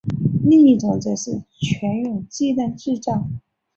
[0.43, 3.27] 另一种则是全用鸡蛋制造。